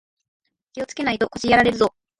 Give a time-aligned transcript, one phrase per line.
[0.73, 1.93] 気をつけないと腰やられるぞ